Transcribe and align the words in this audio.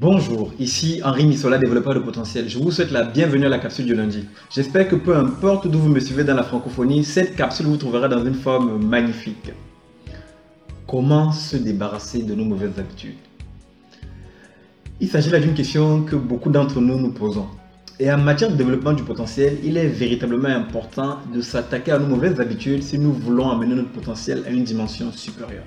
Bonjour, 0.00 0.50
ici 0.58 1.02
Henri 1.04 1.26
Missola, 1.26 1.58
développeur 1.58 1.92
de 1.92 1.98
potentiel. 1.98 2.48
Je 2.48 2.58
vous 2.58 2.70
souhaite 2.70 2.90
la 2.90 3.02
bienvenue 3.02 3.44
à 3.44 3.50
la 3.50 3.58
capsule 3.58 3.84
du 3.84 3.94
lundi. 3.94 4.24
J'espère 4.50 4.88
que 4.88 4.96
peu 4.96 5.14
importe 5.14 5.68
d'où 5.68 5.78
vous 5.78 5.90
me 5.90 6.00
suivez 6.00 6.24
dans 6.24 6.34
la 6.34 6.42
francophonie, 6.42 7.04
cette 7.04 7.36
capsule 7.36 7.66
vous 7.66 7.76
trouvera 7.76 8.08
dans 8.08 8.24
une 8.24 8.32
forme 8.32 8.82
magnifique. 8.82 9.52
Comment 10.86 11.32
se 11.32 11.58
débarrasser 11.58 12.22
de 12.22 12.34
nos 12.34 12.46
mauvaises 12.46 12.78
habitudes? 12.78 13.18
Il 15.02 15.08
s'agit 15.10 15.28
là 15.28 15.38
d'une 15.38 15.52
question 15.52 16.00
que 16.00 16.16
beaucoup 16.16 16.48
d'entre 16.48 16.80
nous 16.80 16.98
nous 16.98 17.12
posons. 17.12 17.48
Et 17.98 18.10
en 18.10 18.16
matière 18.16 18.50
de 18.50 18.56
développement 18.56 18.94
du 18.94 19.02
potentiel, 19.02 19.58
il 19.62 19.76
est 19.76 19.88
véritablement 19.88 20.48
important 20.48 21.18
de 21.30 21.42
s'attaquer 21.42 21.92
à 21.92 21.98
nos 21.98 22.06
mauvaises 22.06 22.40
habitudes 22.40 22.82
si 22.82 22.98
nous 22.98 23.12
voulons 23.12 23.50
amener 23.50 23.74
notre 23.74 23.90
potentiel 23.90 24.44
à 24.46 24.50
une 24.50 24.64
dimension 24.64 25.12
supérieure. 25.12 25.64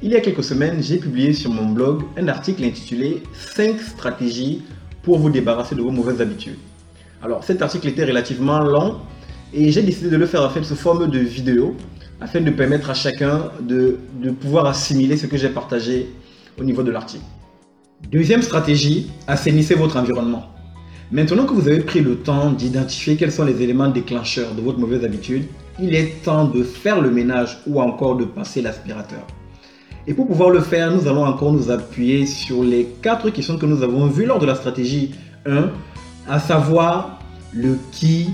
Il 0.00 0.12
y 0.12 0.14
a 0.16 0.20
quelques 0.20 0.44
semaines, 0.44 0.80
j'ai 0.80 0.98
publié 0.98 1.32
sur 1.32 1.50
mon 1.50 1.70
blog 1.70 2.04
un 2.16 2.28
article 2.28 2.62
intitulé 2.62 3.20
5 3.32 3.80
stratégies 3.80 4.62
pour 5.02 5.18
vous 5.18 5.28
débarrasser 5.28 5.74
de 5.74 5.82
vos 5.82 5.90
mauvaises 5.90 6.20
habitudes. 6.20 6.58
Alors 7.20 7.42
cet 7.42 7.62
article 7.62 7.88
était 7.88 8.04
relativement 8.04 8.60
long 8.60 8.98
et 9.52 9.72
j'ai 9.72 9.82
décidé 9.82 10.08
de 10.08 10.16
le 10.16 10.26
faire 10.26 10.42
en 10.42 10.50
fait 10.50 10.62
sous 10.62 10.76
forme 10.76 11.10
de 11.10 11.18
vidéo 11.18 11.74
afin 12.20 12.40
de 12.40 12.50
permettre 12.52 12.90
à 12.90 12.94
chacun 12.94 13.50
de, 13.60 13.98
pouvoir 14.40 14.66
assimiler 14.66 15.16
ce 15.16 15.26
que 15.26 15.36
j'ai 15.36 15.48
partagé 15.48 16.08
au 16.60 16.62
niveau 16.62 16.84
de 16.84 16.92
l'article. 16.92 17.24
Deuxième 18.08 18.42
stratégie, 18.42 19.10
assainissez 19.26 19.74
votre 19.74 19.96
environnement. 19.96 20.46
Maintenant 21.10 21.44
que 21.44 21.54
vous 21.54 21.66
avez 21.66 21.80
pris 21.80 22.02
le 22.02 22.18
temps 22.18 22.52
d'identifier 22.52 23.16
quels 23.16 23.32
sont 23.32 23.44
les 23.44 23.62
éléments 23.62 23.88
déclencheurs 23.88 24.54
de 24.54 24.60
votre 24.60 24.78
mauvaise 24.78 25.04
habitude, 25.04 25.46
il 25.80 25.92
est 25.96 26.22
temps 26.22 26.44
de 26.44 26.62
faire 26.62 27.00
le 27.00 27.10
ménage 27.10 27.58
ou 27.66 27.80
encore 27.80 28.14
de 28.14 28.26
passer 28.26 28.62
l'aspirateur. 28.62 29.26
Et 30.08 30.14
pour 30.14 30.26
pouvoir 30.26 30.48
le 30.48 30.60
faire, 30.60 30.90
nous 30.90 31.06
allons 31.06 31.26
encore 31.26 31.52
nous 31.52 31.70
appuyer 31.70 32.24
sur 32.24 32.64
les 32.64 32.86
quatre 33.02 33.28
questions 33.28 33.58
que 33.58 33.66
nous 33.66 33.82
avons 33.82 34.06
vues 34.06 34.24
lors 34.24 34.38
de 34.38 34.46
la 34.46 34.54
stratégie 34.54 35.10
1, 35.44 35.68
à 36.26 36.40
savoir 36.40 37.18
le 37.52 37.76
qui, 37.92 38.30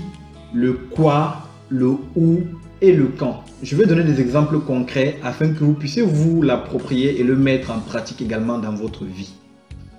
le 0.53 0.71
quoi, 0.71 1.49
le 1.67 1.87
où 2.15 2.39
et 2.79 2.93
le 2.93 3.07
quand. 3.07 3.43
Je 3.61 3.75
vais 3.75 3.85
donner 3.85 4.05
des 4.05 4.21
exemples 4.21 4.59
concrets 4.61 5.19
afin 5.21 5.49
que 5.49 5.65
vous 5.65 5.73
puissiez 5.73 6.01
vous 6.01 6.41
l'approprier 6.41 7.19
et 7.19 7.25
le 7.25 7.35
mettre 7.35 7.71
en 7.71 7.79
pratique 7.79 8.21
également 8.21 8.57
dans 8.57 8.73
votre 8.73 9.03
vie. 9.03 9.33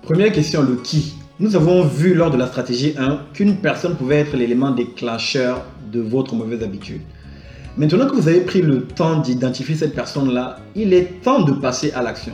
Première 0.01 0.31
question, 0.31 0.63
le 0.63 0.77
qui. 0.77 1.13
Nous 1.39 1.55
avons 1.55 1.83
vu 1.83 2.15
lors 2.15 2.31
de 2.31 2.37
la 2.37 2.47
stratégie 2.47 2.95
1 2.97 3.19
qu'une 3.35 3.57
personne 3.57 3.95
pouvait 3.95 4.21
être 4.21 4.35
l'élément 4.35 4.71
déclencheur 4.71 5.63
de 5.91 5.99
votre 5.99 6.33
mauvaise 6.33 6.63
habitude. 6.63 7.01
Maintenant 7.77 8.07
que 8.07 8.15
vous 8.15 8.27
avez 8.27 8.41
pris 8.41 8.63
le 8.63 8.81
temps 8.81 9.19
d'identifier 9.19 9.75
cette 9.75 9.93
personne-là, 9.93 10.57
il 10.75 10.93
est 10.93 11.21
temps 11.21 11.43
de 11.43 11.51
passer 11.51 11.91
à 11.91 12.01
l'action. 12.01 12.33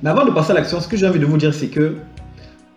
Mais 0.00 0.10
avant 0.10 0.24
de 0.24 0.30
passer 0.30 0.52
à 0.52 0.54
l'action, 0.54 0.80
ce 0.80 0.86
que 0.86 0.96
j'ai 0.96 1.08
envie 1.08 1.18
de 1.18 1.26
vous 1.26 1.38
dire, 1.38 1.52
c'est 1.52 1.66
que 1.66 1.96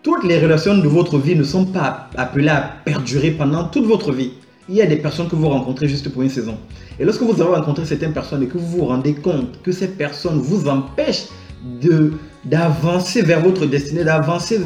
toutes 0.02 0.24
les 0.24 0.40
relations 0.40 0.76
de 0.76 0.88
votre 0.88 1.18
vie 1.18 1.36
ne 1.36 1.44
sont 1.44 1.64
pas 1.64 2.08
appelées 2.16 2.48
à 2.48 2.68
perdurer 2.84 3.30
pendant 3.30 3.62
toute 3.62 3.84
votre 3.84 4.10
vie. 4.10 4.32
Il 4.68 4.74
y 4.74 4.82
a 4.82 4.86
des 4.86 4.96
personnes 4.96 5.28
que 5.28 5.36
vous 5.36 5.48
rencontrez 5.48 5.86
juste 5.86 6.08
pour 6.08 6.22
une 6.22 6.30
saison. 6.30 6.58
Et 6.98 7.04
lorsque 7.04 7.22
vous 7.22 7.40
avez 7.40 7.54
rencontré 7.54 7.84
certaines 7.84 8.12
personnes 8.12 8.42
et 8.42 8.46
que 8.46 8.58
vous 8.58 8.78
vous 8.78 8.84
rendez 8.86 9.14
compte 9.14 9.62
que 9.62 9.70
ces 9.70 9.86
personnes 9.86 10.40
vous 10.40 10.66
empêchent 10.66 11.26
de 11.62 12.12
d'avancer 12.44 13.22
vers 13.22 13.40
votre 13.40 13.66
destinée, 13.66 14.04
d'avancer 14.04 14.60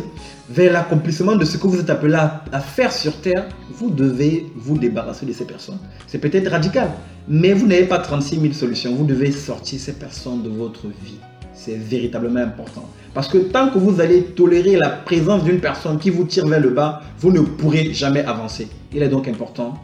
vers 0.49 0.73
l'accomplissement 0.73 1.37
de 1.37 1.45
ce 1.45 1.57
que 1.57 1.67
vous 1.67 1.79
êtes 1.79 1.91
appelé 1.91 2.15
à, 2.15 2.61
faire 2.61 2.93
sur 2.93 3.21
Terre, 3.21 3.47
vous 3.71 3.91
devez 3.91 4.47
vous 4.57 4.79
débarrasser 4.79 5.27
de 5.27 5.33
ces 5.33 5.45
personnes. 5.45 5.79
C'est 6.07 6.19
peut-être 6.19 6.51
radical, 6.51 6.91
mais 7.29 7.53
vous 7.53 7.67
n'avez 7.67 7.85
pas 7.85 7.99
36 7.99 8.41
000 8.41 8.53
solutions. 8.55 8.95
Vous 8.95 9.05
devez 9.05 9.33
sortir 9.33 9.79
ces 9.81 9.93
personnes 9.93 10.43
de 10.43 10.49
votre 10.49 10.87
vie. 10.87 11.19
C'est 11.53 11.77
véritablement 11.77 12.41
important. 12.41 12.89
Parce 13.13 13.29
que 13.29 13.39
tant 13.39 13.71
que 13.71 13.79
vous 13.79 14.01
allez 14.01 14.23
tolérer 14.23 14.77
la 14.77 14.91
présence 14.91 15.43
d'une 15.43 15.59
personne 15.59 15.99
qui 15.99 16.11
vous 16.11 16.25
tire 16.25 16.47
vers 16.47 16.61
le 16.61 16.71
bas, 16.71 17.03
vous 17.19 17.33
ne 17.33 17.41
pourrez 17.41 17.93
jamais 17.93 18.25
avancer. 18.25 18.69
Il 18.93 19.03
est 19.03 19.09
donc 19.09 19.27
important 19.27 19.75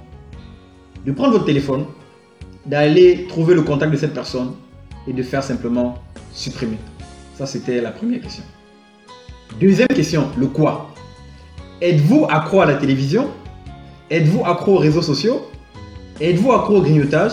de 1.04 1.12
prendre 1.12 1.32
votre 1.32 1.47
téléphone, 1.47 1.87
d'aller 2.66 3.26
trouver 3.28 3.54
le 3.54 3.62
contact 3.62 3.91
de 3.91 3.97
cette 3.97 4.14
personne 4.14 4.53
et 5.08 5.12
de 5.12 5.22
faire 5.22 5.42
simplement 5.42 5.98
supprimer. 6.32 6.78
Ça, 7.37 7.47
c'était 7.47 7.81
la 7.81 7.91
première 7.91 8.20
question. 8.20 8.44
Deuxième 9.60 9.88
question, 9.88 10.28
le 10.37 10.47
quoi? 10.47 10.91
Êtes-vous 11.81 12.26
accro 12.28 12.60
à 12.60 12.66
la 12.66 12.75
télévision? 12.75 13.28
Êtes-vous 14.10 14.44
accro 14.44 14.75
aux 14.75 14.78
réseaux 14.78 15.03
sociaux? 15.03 15.47
Êtes-vous 16.20 16.53
accro 16.53 16.76
au 16.76 16.82
grignotage? 16.82 17.32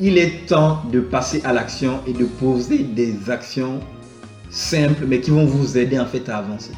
Il 0.00 0.18
est 0.18 0.46
temps 0.46 0.82
de 0.92 1.00
passer 1.00 1.40
à 1.44 1.52
l'action 1.52 2.00
et 2.06 2.12
de 2.12 2.24
poser 2.24 2.78
des 2.78 3.30
actions 3.30 3.80
simples 4.50 5.04
mais 5.06 5.20
qui 5.20 5.30
vont 5.30 5.46
vous 5.46 5.78
aider 5.78 5.98
en 5.98 6.06
fait 6.06 6.28
à 6.28 6.38
avancer. 6.38 6.72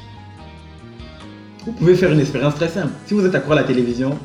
Vous 1.65 1.73
pouvez 1.73 1.95
faire 1.95 2.13
une 2.13 2.21
expérience 2.21 2.55
très 2.55 2.69
simple. 2.69 2.93
Si 3.07 3.15
vous 3.15 3.25
êtes 3.25 3.35
accro 3.35 3.53
à 3.53 3.57
la 3.57 3.65
télévision, 3.65 4.19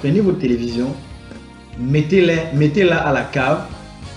prenez 0.00 0.20
votre 0.20 0.38
télévision, 0.38 0.94
mettez-la 1.78 2.52
mettez 2.54 2.90
à 2.90 3.12
la 3.12 3.22
cave 3.22 3.66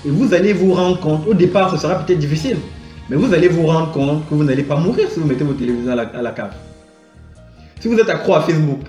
et 0.06 0.09
vous 0.09 0.33
allez 0.33 0.53
vous 0.53 0.73
rendre 0.73 1.00
compte, 1.00 1.28
au 1.28 1.33
départ 1.33 1.69
ce 1.69 1.78
sera 1.78 1.95
peut-être 1.95 2.19
difficile, 2.19 2.57
mais 3.11 3.17
vous 3.17 3.33
allez 3.33 3.49
vous 3.49 3.67
rendre 3.67 3.91
compte 3.91 4.29
que 4.29 4.33
vous 4.33 4.45
n'allez 4.45 4.63
pas 4.63 4.77
mourir 4.77 5.09
si 5.11 5.19
vous 5.19 5.27
mettez 5.27 5.44
votre 5.44 5.59
télévision 5.59 5.91
à 5.91 6.22
la, 6.22 6.31
cave. 6.31 6.53
Si 7.81 7.89
vous 7.89 7.97
êtes 7.97 8.07
accro 8.07 8.35
à 8.35 8.41
Facebook, 8.41 8.79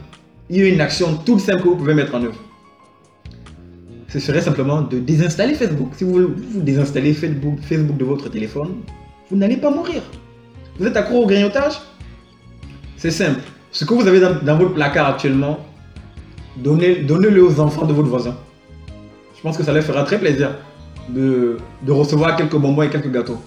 il 0.49 0.59
y 0.59 0.63
a 0.63 0.69
une 0.69 0.81
action 0.81 1.17
toute 1.27 1.41
simple 1.41 1.61
que 1.65 1.69
vous 1.71 1.75
pouvez 1.75 1.93
mettre 1.93 2.15
en 2.15 2.23
œuvre. 2.23 2.39
Ce 4.07 4.21
serait 4.21 4.41
simplement 4.41 4.83
de 4.83 5.01
désinstaller 5.01 5.55
Facebook. 5.55 5.89
Si 5.97 6.05
vous, 6.05 6.37
désinstallez 6.55 7.15
Facebook, 7.15 7.59
Facebook 7.63 7.97
de 7.97 8.05
votre 8.05 8.29
téléphone, 8.29 8.83
vous 9.29 9.37
n'allez 9.37 9.57
pas 9.57 9.71
mourir. 9.71 10.03
Vous 10.79 10.87
êtes 10.87 10.97
accro 10.97 11.25
au 11.25 11.27
grignotage? 11.27 11.81
C'est 12.99 13.11
simple. 13.11 13.41
Ce 13.73 13.85
que 13.85 13.93
vous 13.93 14.07
avez 14.07 14.21
dans, 14.21 14.57
votre 14.57 14.75
placard 14.75 15.09
actuellement, 15.09 15.59
donnez-le 16.59 17.45
aux 17.45 17.59
enfants 17.59 17.87
de 17.87 17.93
votre 17.93 18.09
voisin. 18.09 18.37
Je 19.37 19.43
pense 19.43 19.57
que 19.57 19.65
ça 19.65 19.73
leur 19.73 19.83
fera 19.83 20.05
très 20.05 20.21
plaisir 20.21 20.59
de 21.09 21.59
recevoir 21.89 22.37
quelques 22.37 22.55
bonbons 22.55 22.83
et 22.83 22.89
quelques 22.89 23.11
gâteaux. 23.11 23.43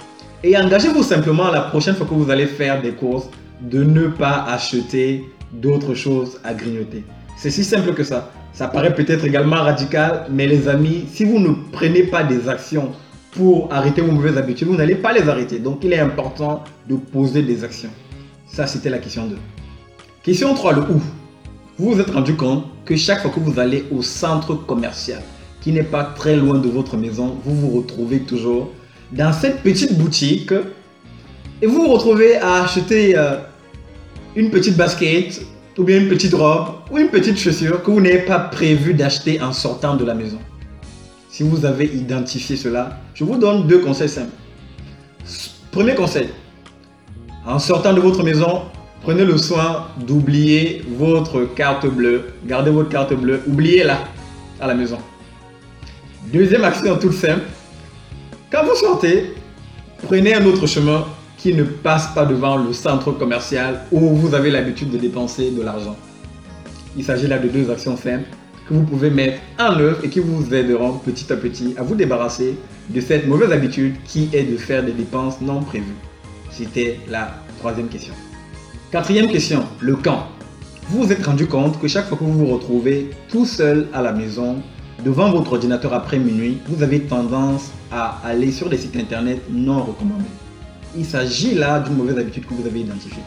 Et 0.47 0.55
engagez-vous 0.55 1.01
simplement 1.01 1.49
la 1.49 1.61
prochaine 1.61 1.95
fois 1.95 2.05
que 2.05 2.13
vous 2.13 2.29
allez 2.29 2.45
faire 2.45 2.79
des 2.79 2.91
courses 2.91 3.27
de 3.61 3.83
ne 3.83 4.09
pas 4.09 4.45
acheter 4.47 5.23
d'autres 5.51 5.95
choses 5.95 6.39
à 6.43 6.53
grignoter. 6.53 7.03
C'est 7.35 7.49
si 7.49 7.63
simple 7.63 7.95
que 7.95 8.03
ça. 8.03 8.31
Ça 8.53 8.67
paraît 8.67 8.93
peut-être 8.93 9.25
également 9.25 9.55
radical, 9.55 10.27
mais 10.29 10.45
les 10.45 10.67
amis, 10.67 11.05
si 11.11 11.25
vous 11.25 11.39
ne 11.39 11.51
prenez 11.71 12.03
pas 12.03 12.23
des 12.23 12.47
actions 12.47 12.91
pour 13.31 13.73
arrêter 13.73 14.01
vos 14.01 14.11
mauvaises 14.11 14.37
habitudes, 14.37 14.67
vous 14.67 14.75
n'allez 14.75 14.93
pas 14.93 15.13
les 15.13 15.27
arrêter. 15.27 15.57
Donc 15.57 15.83
il 15.83 15.91
est 15.93 15.99
important 15.99 16.63
de 16.87 16.95
poser 16.95 17.41
des 17.41 17.63
actions. 17.63 17.89
Ça, 18.47 18.67
c'était 18.67 18.91
la 18.91 18.99
question 18.99 19.25
2. 19.25 19.37
Question 20.21 20.53
3, 20.53 20.73
le 20.73 20.81
où. 20.81 21.01
Vous 21.79 21.93
vous 21.93 21.99
êtes 21.99 22.11
rendu 22.11 22.35
compte 22.35 22.65
que 22.85 22.95
chaque 22.95 23.23
fois 23.23 23.31
que 23.31 23.39
vous 23.39 23.59
allez 23.59 23.85
au 23.91 24.03
centre 24.03 24.53
commercial, 24.53 25.23
qui 25.61 25.71
n'est 25.71 25.81
pas 25.81 26.03
très 26.03 26.35
loin 26.35 26.59
de 26.59 26.69
votre 26.69 26.97
maison, 26.97 27.35
vous 27.43 27.55
vous 27.55 27.77
retrouvez 27.77 28.19
toujours 28.19 28.69
dans 29.11 29.33
cette 29.33 29.61
petite 29.61 29.97
boutique 29.97 30.53
et 31.61 31.67
vous 31.67 31.81
vous 31.81 31.93
retrouvez 31.93 32.37
à 32.37 32.63
acheter 32.63 33.17
euh, 33.17 33.37
une 34.35 34.49
petite 34.49 34.75
basket 34.75 35.41
ou 35.77 35.83
bien 35.83 35.99
une 35.99 36.09
petite 36.09 36.33
robe 36.33 36.75
ou 36.91 36.97
une 36.97 37.09
petite 37.09 37.37
chaussure 37.37 37.81
que 37.83 37.91
vous 37.91 38.01
n'avez 38.01 38.19
pas 38.19 38.39
prévu 38.39 38.93
d'acheter 38.93 39.41
en 39.41 39.53
sortant 39.53 39.95
de 39.95 40.05
la 40.05 40.13
maison. 40.13 40.39
Si 41.29 41.43
vous 41.43 41.65
avez 41.65 41.85
identifié 41.85 42.55
cela, 42.55 42.99
je 43.13 43.23
vous 43.23 43.37
donne 43.37 43.67
deux 43.67 43.79
conseils 43.79 44.09
simples. 44.09 44.31
Premier 45.71 45.95
conseil, 45.95 46.29
en 47.45 47.59
sortant 47.59 47.93
de 47.93 47.99
votre 47.99 48.23
maison, 48.23 48.61
prenez 49.01 49.25
le 49.25 49.37
soin 49.37 49.87
d'oublier 49.97 50.83
votre 50.97 51.43
carte 51.53 51.85
bleue. 51.85 52.33
Gardez 52.45 52.71
votre 52.71 52.89
carte 52.89 53.13
bleue, 53.13 53.41
oubliez-la 53.47 53.99
à 54.61 54.67
la 54.67 54.73
maison. 54.73 54.97
Deuxième 56.31 56.63
action 56.63 56.97
toute 56.97 57.13
simple, 57.13 57.43
quand 58.51 58.63
vous 58.63 58.75
sortez, 58.75 59.33
prenez 60.03 60.35
un 60.35 60.45
autre 60.45 60.67
chemin 60.67 61.05
qui 61.37 61.53
ne 61.53 61.63
passe 61.63 62.07
pas 62.13 62.25
devant 62.25 62.57
le 62.57 62.73
centre 62.73 63.11
commercial 63.11 63.81
où 63.91 63.99
vous 63.99 64.33
avez 64.35 64.51
l'habitude 64.51 64.91
de 64.91 64.97
dépenser 64.97 65.51
de 65.51 65.61
l'argent. 65.61 65.95
Il 66.97 67.03
s'agit 67.03 67.27
là 67.27 67.39
de 67.39 67.47
deux 67.47 67.69
actions 67.71 67.97
simples 67.97 68.25
que 68.67 68.73
vous 68.73 68.83
pouvez 68.83 69.09
mettre 69.09 69.39
en 69.59 69.79
œuvre 69.79 70.03
et 70.03 70.09
qui 70.09 70.19
vous 70.19 70.53
aideront 70.53 70.93
petit 70.99 71.31
à 71.31 71.35
petit 71.35 71.75
à 71.77 71.83
vous 71.83 71.95
débarrasser 71.95 72.55
de 72.89 73.01
cette 73.01 73.27
mauvaise 73.27 73.51
habitude 73.51 73.95
qui 74.05 74.29
est 74.31 74.43
de 74.43 74.57
faire 74.57 74.83
des 74.83 74.93
dépenses 74.93 75.41
non 75.41 75.61
prévues. 75.61 75.95
C'était 76.51 76.99
la 77.09 77.31
troisième 77.59 77.87
question. 77.87 78.13
Quatrième 78.91 79.27
question, 79.27 79.63
le 79.81 79.95
quand. 79.95 80.27
Vous 80.89 81.03
vous 81.03 81.11
êtes 81.11 81.25
rendu 81.25 81.47
compte 81.47 81.79
que 81.81 81.87
chaque 81.87 82.07
fois 82.07 82.17
que 82.17 82.23
vous 82.23 82.45
vous 82.45 82.53
retrouvez 82.53 83.09
tout 83.29 83.45
seul 83.45 83.87
à 83.91 84.01
la 84.01 84.13
maison, 84.13 84.61
devant 85.03 85.31
votre 85.31 85.53
ordinateur 85.53 85.93
après 85.93 86.17
minuit, 86.17 86.57
vous 86.67 86.83
avez 86.83 87.01
tendance 87.01 87.71
à 87.91 88.19
aller 88.23 88.51
sur 88.51 88.69
des 88.69 88.77
sites 88.77 88.95
internet 88.95 89.41
non 89.49 89.83
recommandés. 89.83 90.23
Il 90.97 91.05
s'agit 91.05 91.55
là 91.55 91.79
d'une 91.79 91.95
mauvaise 91.95 92.17
habitude 92.17 92.45
que 92.45 92.53
vous 92.53 92.65
avez 92.65 92.81
identifiée. 92.81 93.23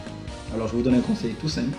Alors 0.53 0.67
je 0.67 0.75
vous 0.75 0.81
donne 0.81 0.95
un 0.95 1.01
conseil 1.01 1.35
tout 1.39 1.49
simple. 1.49 1.77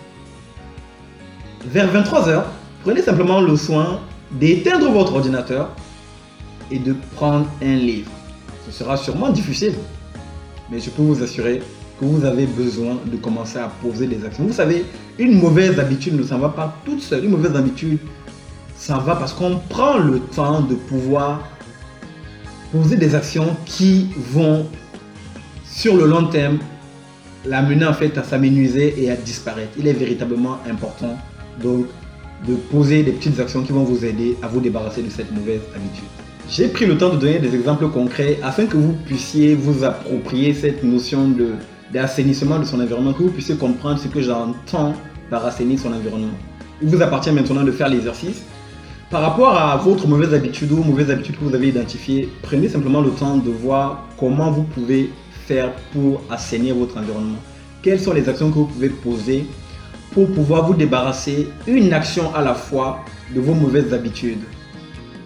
Vers 1.66 1.92
23h, 1.92 2.44
prenez 2.84 3.02
simplement 3.02 3.40
le 3.40 3.56
soin 3.56 4.00
d'éteindre 4.30 4.90
votre 4.90 5.14
ordinateur 5.14 5.70
et 6.70 6.78
de 6.78 6.94
prendre 7.16 7.46
un 7.60 7.74
livre. 7.74 8.10
Ce 8.66 8.72
sera 8.72 8.96
sûrement 8.96 9.30
difficile, 9.30 9.74
mais 10.70 10.78
je 10.78 10.90
peux 10.90 11.02
vous 11.02 11.22
assurer 11.22 11.60
que 11.98 12.04
vous 12.04 12.24
avez 12.24 12.46
besoin 12.46 12.96
de 13.04 13.16
commencer 13.16 13.58
à 13.58 13.70
poser 13.82 14.06
des 14.06 14.24
actions. 14.24 14.44
Vous 14.44 14.54
savez, 14.54 14.86
une 15.18 15.38
mauvaise 15.38 15.78
habitude 15.78 16.18
ne 16.18 16.22
s'en 16.22 16.38
va 16.38 16.48
pas 16.48 16.74
toute 16.86 17.02
seule. 17.02 17.24
Une 17.24 17.32
mauvaise 17.32 17.54
habitude, 17.54 17.98
ça 18.80 18.96
va 18.96 19.14
parce 19.14 19.34
qu'on 19.34 19.58
prend 19.68 19.98
le 19.98 20.20
temps 20.20 20.62
de 20.62 20.74
pouvoir 20.74 21.46
poser 22.72 22.96
des 22.96 23.14
actions 23.14 23.54
qui 23.66 24.08
vont, 24.32 24.66
sur 25.66 25.98
le 25.98 26.06
long 26.06 26.28
terme, 26.28 26.58
l'amener 27.44 27.84
en 27.84 27.92
fait 27.92 28.16
à 28.16 28.24
s'amenuiser 28.24 28.94
et 28.96 29.10
à 29.10 29.16
disparaître. 29.16 29.72
Il 29.78 29.86
est 29.86 29.92
véritablement 29.92 30.56
important 30.68 31.18
donc 31.62 31.88
de 32.48 32.54
poser 32.54 33.02
des 33.02 33.12
petites 33.12 33.38
actions 33.38 33.62
qui 33.62 33.72
vont 33.72 33.84
vous 33.84 34.02
aider 34.02 34.38
à 34.40 34.48
vous 34.48 34.60
débarrasser 34.60 35.02
de 35.02 35.10
cette 35.10 35.30
mauvaise 35.30 35.60
habitude. 35.76 36.08
J'ai 36.48 36.68
pris 36.68 36.86
le 36.86 36.96
temps 36.96 37.10
de 37.10 37.18
donner 37.18 37.38
des 37.38 37.54
exemples 37.54 37.86
concrets 37.88 38.38
afin 38.42 38.64
que 38.64 38.78
vous 38.78 38.94
puissiez 39.04 39.54
vous 39.54 39.84
approprier 39.84 40.54
cette 40.54 40.82
notion 40.82 41.28
de 41.28 41.50
d'assainissement 41.92 42.60
de 42.60 42.64
son 42.64 42.80
environnement, 42.80 43.12
que 43.12 43.24
vous 43.24 43.30
puissiez 43.30 43.56
comprendre 43.56 43.98
ce 43.98 44.08
que 44.08 44.22
j'entends 44.22 44.94
par 45.28 45.44
assainir 45.44 45.78
son 45.78 45.92
environnement. 45.92 46.32
Il 46.80 46.88
vous 46.88 47.02
appartient 47.02 47.32
maintenant 47.32 47.64
de 47.64 47.72
faire 47.72 47.88
l'exercice. 47.88 48.42
Par 49.10 49.22
rapport 49.22 49.58
à 49.58 49.76
votre 49.76 50.06
mauvaise 50.06 50.32
habitude 50.32 50.70
ou 50.70 50.84
mauvaise 50.84 51.10
habitude 51.10 51.36
que 51.36 51.44
vous 51.44 51.52
avez 51.52 51.70
identifiée, 51.70 52.28
prenez 52.42 52.68
simplement 52.68 53.00
le 53.00 53.10
temps 53.10 53.38
de 53.38 53.50
voir 53.50 54.06
comment 54.16 54.52
vous 54.52 54.62
pouvez 54.62 55.10
faire 55.48 55.72
pour 55.92 56.22
assainir 56.30 56.76
votre 56.76 56.96
environnement. 56.96 57.40
Quelles 57.82 57.98
sont 57.98 58.12
les 58.12 58.28
actions 58.28 58.50
que 58.50 58.54
vous 58.54 58.66
pouvez 58.66 58.88
poser 58.88 59.46
pour 60.12 60.30
pouvoir 60.30 60.68
vous 60.68 60.74
débarrasser 60.74 61.48
une 61.66 61.92
action 61.92 62.32
à 62.36 62.40
la 62.40 62.54
fois 62.54 63.00
de 63.34 63.40
vos 63.40 63.54
mauvaises 63.54 63.92
habitudes? 63.92 64.44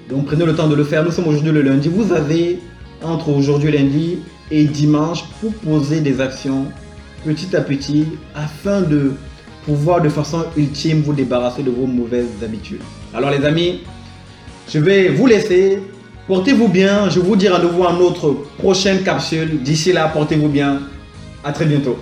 Donc 0.08 0.24
prenez 0.24 0.46
le 0.46 0.54
temps 0.54 0.68
de 0.68 0.74
le 0.74 0.84
faire. 0.84 1.04
Nous 1.04 1.10
sommes 1.10 1.28
aujourd'hui 1.28 1.52
le 1.52 1.60
lundi. 1.60 1.90
Vous 1.90 2.10
avez 2.14 2.60
entre 3.02 3.28
aujourd'hui 3.28 3.70
lundi 3.70 4.20
et 4.50 4.64
dimanche 4.64 5.24
pour 5.42 5.52
poser 5.52 6.00
des 6.00 6.22
actions 6.22 6.68
petit 7.22 7.54
à 7.54 7.60
petit 7.60 8.06
afin 8.34 8.80
de 8.80 9.12
pouvoir 9.66 10.00
de 10.00 10.08
façon 10.08 10.46
ultime 10.56 11.02
vous 11.02 11.12
débarrasser 11.12 11.62
de 11.62 11.70
vos 11.70 11.86
mauvaises 11.86 12.42
habitudes. 12.42 12.80
Alors 13.14 13.30
les 13.30 13.44
amis, 13.44 13.80
je 14.68 14.80
vais 14.80 15.08
vous 15.08 15.26
laisser. 15.26 15.78
Portez-vous 16.26 16.66
bien. 16.66 17.08
Je 17.10 17.20
vous 17.20 17.36
dis 17.36 17.46
à 17.46 17.58
nouveau 17.58 17.86
à 17.86 17.92
notre 17.92 18.32
prochaine 18.58 19.04
capsule. 19.04 19.62
D'ici 19.62 19.92
là, 19.92 20.08
portez-vous 20.08 20.48
bien. 20.48 20.80
À 21.44 21.52
très 21.52 21.64
bientôt. 21.64 21.96